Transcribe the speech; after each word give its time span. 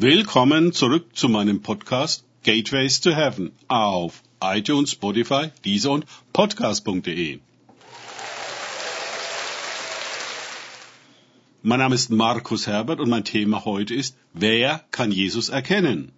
Willkommen 0.00 0.72
zurück 0.72 1.16
zu 1.16 1.28
meinem 1.28 1.60
Podcast 1.60 2.22
Gateways 2.44 3.00
to 3.00 3.10
Heaven 3.10 3.50
auf 3.66 4.22
iTunes, 4.40 4.92
Spotify, 4.92 5.50
Deezer 5.64 5.90
und 5.90 6.06
Podcast.de. 6.32 7.40
Mein 11.64 11.78
Name 11.80 11.96
ist 11.96 12.10
Markus 12.10 12.68
Herbert 12.68 13.00
und 13.00 13.08
mein 13.08 13.24
Thema 13.24 13.64
heute 13.64 13.92
ist, 13.92 14.16
wer 14.32 14.84
kann 14.92 15.10
Jesus 15.10 15.48
erkennen? 15.48 16.12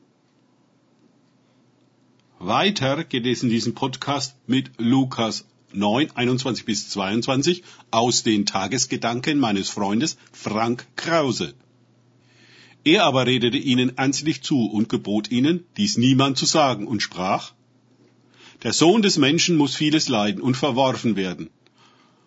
Weiter 2.38 3.04
geht 3.04 3.24
es 3.24 3.42
in 3.42 3.48
diesem 3.48 3.74
Podcast 3.74 4.36
mit 4.46 4.72
Lukas 4.76 5.46
9, 5.72 6.10
21 6.14 6.66
bis 6.66 6.90
22 6.90 7.62
aus 7.90 8.24
den 8.24 8.44
Tagesgedanken 8.44 9.38
meines 9.38 9.70
Freundes 9.70 10.18
Frank 10.32 10.86
Krause. 10.96 11.54
Er 12.84 13.04
aber 13.04 13.26
redete 13.26 13.58
ihnen 13.58 13.98
ernstlich 13.98 14.42
zu 14.42 14.66
und 14.66 14.88
gebot 14.88 15.30
ihnen, 15.30 15.64
dies 15.76 15.98
niemand 15.98 16.38
zu 16.38 16.46
sagen, 16.46 16.86
und 16.86 17.02
sprach, 17.02 17.52
Der 18.62 18.72
Sohn 18.72 19.02
des 19.02 19.18
Menschen 19.18 19.56
muss 19.56 19.76
vieles 19.76 20.08
leiden 20.08 20.40
und 20.40 20.56
verworfen 20.56 21.16
werden, 21.16 21.50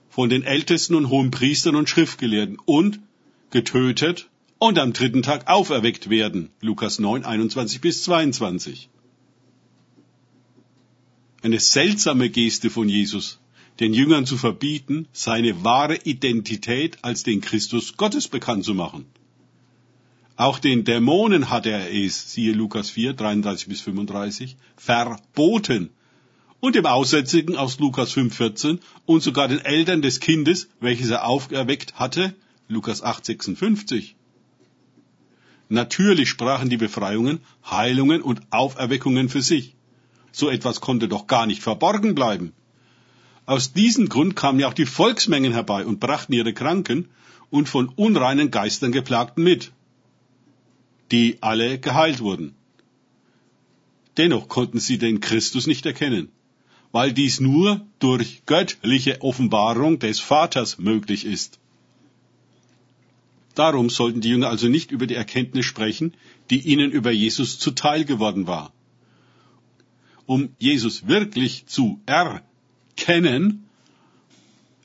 von 0.10 0.30
den 0.30 0.44
Ältesten 0.44 0.96
und 0.96 1.10
hohen 1.10 1.32
Priestern 1.32 1.76
und 1.76 1.90
Schriftgelehrten, 1.90 2.58
und 2.66 3.00
getötet 3.50 4.30
und 4.60 4.77
am 4.80 4.94
dritten 4.94 5.24
Tag 5.24 5.48
auferweckt 5.48 6.10
werden. 6.10 6.50
Lukas 6.62 6.99
9, 6.99 7.26
21 7.26 7.82
bis 7.82 8.04
22. 8.04 8.90
Eine 11.41 11.60
seltsame 11.60 12.30
Geste 12.30 12.70
von 12.70 12.88
Jesus, 12.88 13.40
den 13.80 13.94
Jüngern 13.94 14.26
zu 14.26 14.38
verbieten, 14.38 15.08
seine 15.12 15.63
wahre 15.63 15.98
Identität 16.04 16.99
als 17.02 17.24
den 17.24 17.41
Christus 17.41 17.98
Gottes 17.98 18.27
bekannt 18.27 18.63
zu 18.63 18.74
machen. 18.74 19.05
Auch 20.36 20.58
den 20.58 20.84
Dämonen 20.84 21.52
hat 21.52 21.68
er 21.68 21.94
es, 21.94 22.34
siehe 22.34 22.54
Lukas 22.54 22.90
4, 22.90 23.14
33 23.14 23.68
bis 23.68 23.82
35, 23.82 24.58
verboten. 24.76 25.91
Und 26.60 26.76
dem 26.76 26.85
Aussätzigen 26.85 27.55
aus 27.55 27.77
Lukas 27.80 28.13
5, 28.13 28.35
14 28.35 28.80
und 29.05 29.22
sogar 29.22 29.48
den 29.48 29.60
Eltern 29.60 30.02
des 30.02 30.20
Kindes, 30.20 30.70
welches 30.80 31.10
er 31.12 31.27
auferweckt 31.27 31.96
hatte, 31.96 32.34
Lukas 32.68 33.04
8, 33.04 33.26
56. 33.26 34.16
Natürlich 35.70 36.30
sprachen 36.30 36.70
die 36.70 36.77
Befreiungen, 36.77 37.41
Heilungen 37.70 38.22
und 38.22 38.41
Auferweckungen 38.50 39.29
für 39.29 39.41
sich. 39.41 39.76
So 40.32 40.50
etwas 40.50 40.82
konnte 40.82 41.07
doch 41.07 41.27
gar 41.27 41.46
nicht 41.46 41.62
verborgen 41.62 42.16
bleiben. 42.16 42.54
Aus 43.46 43.74
diesem 43.74 44.10
Grund 44.10 44.35
kamen 44.35 44.60
ja 44.60 44.68
auch 44.68 44.74
die 44.74 44.85
Volksmengen 44.85 45.52
herbei 45.52 45.85
und 45.85 46.00
brachten 46.00 46.34
ihre 46.34 46.54
Kranken 46.54 47.10
und 47.52 47.70
von 47.70 47.90
unreinen 47.90 48.50
Geistern 48.50 48.91
geplagten 48.91 49.44
mit 49.44 49.72
die 51.14 51.38
alle 51.42 51.78
geheilt 51.78 52.22
wurden. 52.22 52.56
Dennoch 54.18 54.48
konnten 54.48 54.80
sie 54.80 54.98
den 54.98 55.20
Christus 55.20 55.68
nicht 55.68 55.86
erkennen, 55.86 56.30
weil 56.92 57.14
dies 57.14 57.40
nur 57.40 57.86
durch 58.00 58.42
göttliche 58.48 59.22
Offenbarung 59.22 60.00
des 60.00 60.20
Vaters 60.20 60.80
möglich 60.80 61.26
ist. 61.26 61.60
Darum 63.54 63.91
sollten 63.91 64.22
die 64.22 64.30
Jünger 64.30 64.50
also 64.50 64.68
nicht 64.68 64.90
über 64.90 65.06
die 65.06 65.14
Erkenntnis 65.14 65.68
sprechen, 65.68 66.16
die 66.50 66.62
ihnen 66.62 66.90
über 66.90 67.12
Jesus 67.12 67.59
zuteil 67.59 68.06
geworden 68.06 68.47
war. 68.47 68.74
Um 70.25 70.56
Jesus 70.58 71.08
wirklich 71.08 71.68
zu 71.68 72.02
erkennen, 72.08 73.66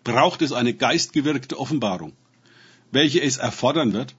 braucht 0.04 0.42
es 0.42 0.52
eine 0.52 0.74
geistgewirkte 0.74 1.58
Offenbarung, 1.58 2.12
welche 2.90 3.22
es 3.22 3.38
erfordern 3.38 3.94
wird, 3.94 4.14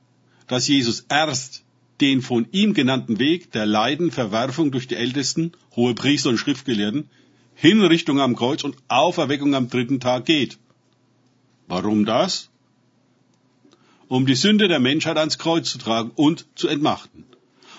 dass 0.48 0.68
Jesus 0.68 1.06
erst 1.10 1.64
den 2.02 2.22
von 2.22 2.48
ihm 2.52 2.74
genannten 2.74 3.20
Weg 3.20 3.52
der 3.52 3.66
Leiden, 3.66 4.12
Verwerfung 4.12 4.72
durch 4.72 4.88
die 4.88 4.96
Ältesten, 4.96 5.52
hohe 5.76 5.94
Priester 5.94 6.30
und 6.30 6.38
Schriftgelehrten, 6.38 7.10
Hinrichtung 7.56 8.20
am 8.22 8.36
Kreuz 8.36 8.64
und 8.64 8.78
Auferweckung 8.88 9.54
am 9.56 9.70
dritten 9.70 10.00
Tag 10.00 10.26
geht. 10.26 10.58
Warum 11.68 12.06
das? 12.06 12.50
Um 14.08 14.26
die 14.26 14.36
Sünde 14.36 14.68
der 14.68 14.80
Menschheit 14.80 15.18
ans 15.18 15.38
Kreuz 15.38 15.70
zu 15.72 15.78
tragen 15.78 16.12
und 16.16 16.46
zu 16.56 16.68
entmachten. 16.68 17.26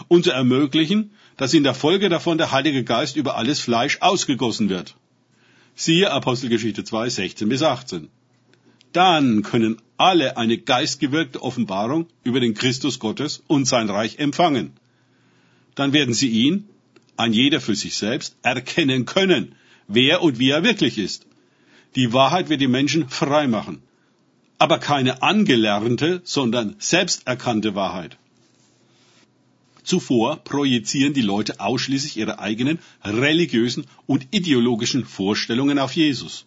Und 0.09 0.25
zu 0.25 0.31
ermöglichen, 0.31 1.13
dass 1.37 1.55
in 1.55 1.65
der 1.65 1.75
Folge 1.75 2.09
davon 2.09 2.39
der 2.39 2.53
Heilige 2.53 2.85
Geist 2.85 3.17
über 3.17 3.37
alles 3.37 3.61
Fleisch 3.61 3.99
ausgegossen 4.01 4.69
wird. 4.69 4.97
Siehe 5.75 6.11
Apostelgeschichte 6.11 6.85
2, 6.85 7.09
16 7.09 7.49
bis 7.49 7.63
18 7.63 8.11
dann 8.93 9.43
können 9.43 9.81
alle 9.97 10.37
eine 10.37 10.59
geistgewirkte 10.59 11.43
Offenbarung 11.43 12.07
über 12.25 12.41
den 12.41 12.55
Christus 12.55 12.99
Gottes 12.99 13.43
und 13.47 13.67
sein 13.67 13.91
Reich 13.91 14.19
empfangen. 14.19 14.73
Dann 15.75 15.93
werden 15.93 16.15
sie 16.15 16.29
ihn, 16.29 16.69
ein 17.17 17.33
jeder 17.33 17.61
für 17.61 17.75
sich 17.75 17.97
selbst, 17.97 18.37
erkennen 18.43 19.05
können, 19.05 19.55
wer 19.89 20.23
und 20.23 20.39
wie 20.39 20.51
er 20.51 20.65
wirklich 20.65 20.99
ist. 20.99 21.27
Die 21.97 22.13
Wahrheit 22.13 22.49
wird 22.49 22.61
die 22.61 22.69
Menschen 22.69 23.09
frei 23.09 23.47
machen. 23.47 23.83
Aber 24.59 24.79
keine 24.79 25.23
angelernte, 25.23 26.21
sondern 26.25 26.77
selbsterkannte 26.79 27.75
Wahrheit. 27.75 28.17
Zuvor 29.83 30.37
projizieren 30.37 31.15
die 31.15 31.23
Leute 31.23 31.61
ausschließlich 31.61 32.17
ihre 32.17 32.39
eigenen 32.39 32.79
religiösen 33.03 33.87
und 34.07 34.29
ideologischen 34.31 35.05
Vorstellungen 35.05 35.79
auf 35.79 35.97
Jesus. 35.97 36.47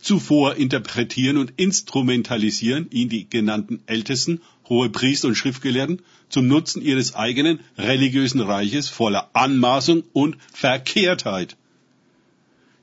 Zuvor 0.00 0.56
interpretieren 0.56 1.36
und 1.36 1.52
instrumentalisieren 1.56 2.88
ihn 2.90 3.10
die 3.10 3.28
genannten 3.28 3.82
Ältesten, 3.86 4.40
hohe 4.68 4.88
Priester 4.88 5.28
und 5.28 5.34
Schriftgelehrten 5.34 6.00
zum 6.30 6.46
Nutzen 6.46 6.80
ihres 6.80 7.14
eigenen 7.14 7.60
religiösen 7.76 8.40
Reiches 8.40 8.88
voller 8.88 9.30
Anmaßung 9.34 10.04
und 10.12 10.38
Verkehrtheit. 10.52 11.56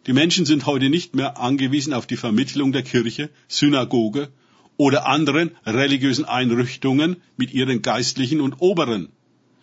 Die 0.06 0.14
Menschen 0.14 0.46
sind 0.46 0.66
heute 0.68 0.90
nicht 0.90 1.16
mehr 1.16 1.40
angewiesen 1.40 1.94
auf 1.94 2.06
die 2.06 2.18
Vermittlung 2.18 2.72
der 2.72 2.84
Kirche, 2.84 3.30
Synagoge 3.48 4.30
oder 4.78 5.08
anderen 5.08 5.52
religiösen 5.66 6.26
Einrichtungen 6.26 7.18
mit 7.36 7.54
ihren 7.54 7.82
Geistlichen 7.82 8.42
und 8.42 8.62
Oberen. 8.62 9.10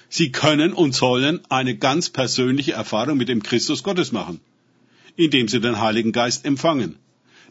Sie 0.09 0.33
können 0.33 0.73
und 0.73 0.95
sollen 0.95 1.41
eine 1.49 1.77
ganz 1.77 2.11
persönliche 2.11 2.73
Erfahrung 2.73 3.17
mit 3.17 3.29
dem 3.29 3.43
Christus 3.43 3.83
Gottes 3.83 4.13
machen, 4.13 4.41
indem 5.17 5.49
sie 5.49 5.61
den 5.61 5.81
Heiligen 5.81 6.13
Geist 6.13 6.45
empfangen 6.45 6.99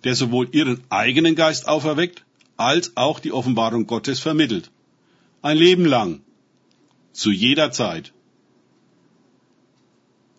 der 0.04 0.16
sowohl 0.16 0.50
ihren 0.52 0.82
eigenen 0.90 1.36
Geist 1.36 1.68
auferweckt, 1.68 2.24
als 2.58 2.96
auch 2.96 3.20
die 3.20 3.32
Offenbarung 3.32 3.88
Gottes 3.88 4.20
vermittelt. 4.20 4.70
Ein 5.42 5.58
Leben 5.58 5.86
lang. 5.86 6.22
Zu 7.12 7.32
jeder 7.32 7.72
Zeit. 7.72 8.14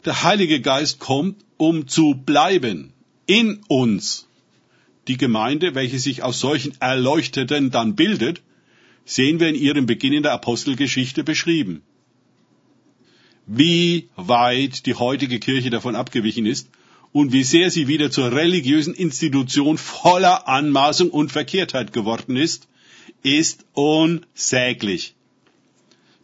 Der 0.04 0.22
Heilige 0.22 0.60
Geist 0.60 0.98
kommt, 0.98 1.44
um 1.56 1.86
zu 1.88 2.14
bleiben. 2.14 2.92
In 3.26 3.60
uns. 3.69 4.28
Die 5.08 5.16
Gemeinde, 5.16 5.75
welche 5.75 5.98
sich 5.98 6.22
aus 6.22 6.41
solchen 6.41 6.78
Erleuchteten 6.81 7.70
dann 7.70 7.94
bildet, 7.94 8.42
sehen 9.04 9.41
wir 9.41 9.48
in 9.48 9.54
ihrem 9.54 9.86
Beginn 9.86 10.12
in 10.12 10.22
der 10.22 10.32
Apostelgeschichte 10.32 11.25
beschrieben. 11.25 11.82
Wie 13.46 14.08
weit 14.16 14.86
die 14.86 14.94
heutige 14.94 15.38
Kirche 15.38 15.70
davon 15.70 15.96
abgewichen 15.96 16.46
ist, 16.46 16.69
und 17.14 17.32
wie 17.32 17.44
sehr 17.44 17.70
sie 17.70 17.86
wieder 17.86 18.10
zur 18.10 18.32
religiösen 18.32 18.92
Institution 18.92 19.78
voller 19.78 20.48
Anmaßung 20.48 21.10
und 21.10 21.30
Verkehrtheit 21.30 21.92
geworden 21.92 22.34
ist, 22.34 22.66
ist 23.22 23.64
unsäglich. 23.72 25.14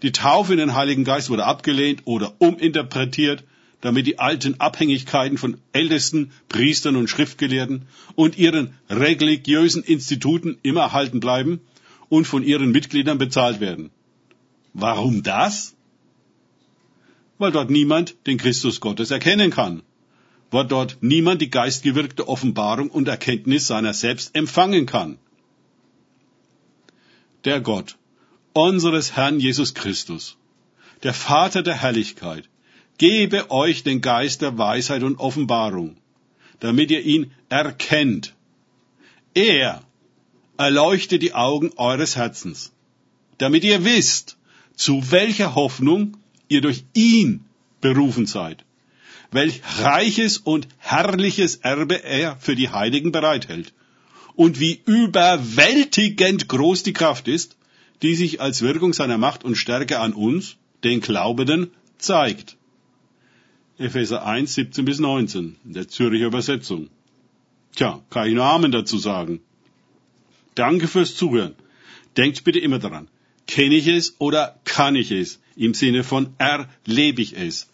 Die 0.02 0.10
Taufe 0.10 0.52
in 0.52 0.58
den 0.58 0.74
Heiligen 0.74 1.04
Geist 1.04 1.30
wurde 1.30 1.44
abgelehnt 1.44 2.02
oder 2.06 2.34
uminterpretiert, 2.40 3.44
damit 3.80 4.08
die 4.08 4.18
alten 4.18 4.58
Abhängigkeiten 4.58 5.38
von 5.38 5.58
Ältesten, 5.72 6.32
Priestern 6.48 6.96
und 6.96 7.08
Schriftgelehrten 7.08 7.82
und 8.16 8.36
ihren 8.36 8.74
religiösen 8.88 9.84
Instituten 9.84 10.58
immer 10.64 10.80
erhalten 10.80 11.20
bleiben 11.20 11.60
und 12.08 12.24
von 12.24 12.42
ihren 12.42 12.72
Mitgliedern 12.72 13.18
bezahlt 13.18 13.60
werden. 13.60 13.90
Warum 14.74 15.22
das? 15.22 15.76
Weil 17.38 17.52
dort 17.52 17.70
niemand 17.70 18.16
den 18.26 18.38
Christus 18.38 18.80
Gottes 18.80 19.12
erkennen 19.12 19.52
kann 19.52 19.82
wo 20.50 20.62
dort 20.64 20.98
niemand 21.00 21.40
die 21.42 21.50
geistgewirkte 21.50 22.28
Offenbarung 22.28 22.90
und 22.90 23.08
Erkenntnis 23.08 23.66
seiner 23.66 23.94
selbst 23.94 24.34
empfangen 24.34 24.86
kann. 24.86 25.18
Der 27.44 27.60
Gott 27.60 27.96
unseres 28.52 29.16
Herrn 29.16 29.38
Jesus 29.38 29.74
Christus, 29.74 30.36
der 31.04 31.14
Vater 31.14 31.62
der 31.62 31.80
Herrlichkeit, 31.82 32.48
gebe 32.98 33.50
euch 33.50 33.84
den 33.84 34.00
Geist 34.00 34.42
der 34.42 34.58
Weisheit 34.58 35.04
und 35.04 35.20
Offenbarung, 35.20 35.96
damit 36.58 36.90
ihr 36.90 37.02
ihn 37.02 37.30
erkennt. 37.48 38.34
Er 39.34 39.82
erleuchte 40.58 41.18
die 41.18 41.32
Augen 41.32 41.70
eures 41.76 42.16
Herzens, 42.16 42.72
damit 43.38 43.64
ihr 43.64 43.84
wisst, 43.84 44.36
zu 44.74 45.10
welcher 45.12 45.54
Hoffnung 45.54 46.16
ihr 46.48 46.60
durch 46.60 46.84
ihn 46.92 47.44
berufen 47.80 48.26
seid 48.26 48.64
welch 49.30 49.60
reiches 49.78 50.38
und 50.38 50.68
herrliches 50.78 51.56
Erbe 51.56 52.02
er 52.02 52.36
für 52.36 52.56
die 52.56 52.70
Heiligen 52.70 53.12
bereithält 53.12 53.72
und 54.34 54.58
wie 54.58 54.80
überwältigend 54.86 56.48
groß 56.48 56.82
die 56.82 56.92
Kraft 56.92 57.28
ist, 57.28 57.56
die 58.02 58.14
sich 58.14 58.40
als 58.40 58.62
Wirkung 58.62 58.92
seiner 58.92 59.18
Macht 59.18 59.44
und 59.44 59.56
Stärke 59.56 60.00
an 60.00 60.14
uns, 60.14 60.56
den 60.84 61.00
Glaubenden, 61.00 61.70
zeigt. 61.98 62.56
Epheser 63.78 64.26
1, 64.26 64.54
17 64.54 64.84
bis 64.84 64.98
19, 64.98 65.56
in 65.64 65.72
der 65.72 65.88
Zürcher 65.88 66.26
Übersetzung. 66.26 66.88
Tja, 67.76 68.02
kann 68.10 68.28
ich 68.28 68.34
nur 68.34 68.44
Amen 68.44 68.72
dazu 68.72 68.98
sagen. 68.98 69.40
Danke 70.54 70.88
fürs 70.88 71.14
Zuhören. 71.14 71.54
Denkt 72.16 72.44
bitte 72.44 72.58
immer 72.58 72.78
daran. 72.78 73.08
Kenne 73.46 73.74
ich 73.74 73.86
es 73.86 74.16
oder 74.18 74.58
kann 74.64 74.96
ich 74.96 75.10
es? 75.10 75.40
Im 75.56 75.74
Sinne 75.74 76.04
von 76.04 76.34
erlebe 76.38 77.22
ich 77.22 77.36
es. 77.36 77.70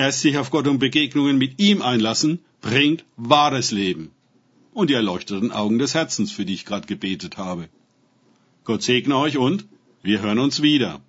Erst 0.00 0.20
sich 0.20 0.38
auf 0.38 0.50
Gott 0.50 0.66
und 0.66 0.78
Begegnungen 0.78 1.36
mit 1.36 1.60
ihm 1.60 1.82
einlassen, 1.82 2.38
bringt 2.62 3.04
wahres 3.18 3.70
Leben. 3.70 4.10
Und 4.72 4.88
die 4.88 4.94
erleuchteten 4.94 5.52
Augen 5.52 5.78
des 5.78 5.94
Herzens, 5.94 6.32
für 6.32 6.46
die 6.46 6.54
ich 6.54 6.64
gerade 6.64 6.86
gebetet 6.86 7.36
habe. 7.36 7.68
Gott 8.64 8.82
segne 8.82 9.18
euch 9.18 9.36
und 9.36 9.66
wir 10.02 10.22
hören 10.22 10.38
uns 10.38 10.62
wieder. 10.62 11.02